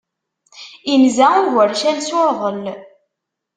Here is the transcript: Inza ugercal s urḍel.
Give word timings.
Inza 0.95 1.27
ugercal 1.43 1.97
s 2.07 2.09
urḍel. 2.23 2.63